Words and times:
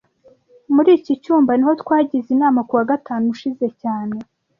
Muri 0.73 0.89
iki 0.97 1.13
cyumba 1.23 1.51
niho 1.55 1.73
twagize 1.81 2.27
inama 2.35 2.59
kuwa 2.67 2.83
gatanu 2.91 3.23
ushize 3.33 3.67
cyane 3.81 4.17